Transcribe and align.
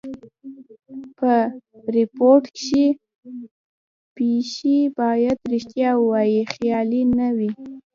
په 1.17 1.31
ریپورټ 1.97 2.43
کښي 2.57 2.85
پېښي 4.15 4.77
باید 4.99 5.37
ریښتیا 5.53 5.89
وي؛ 6.09 6.35
خیالي 6.53 7.03
نه 7.17 7.27
وي. 7.37 7.51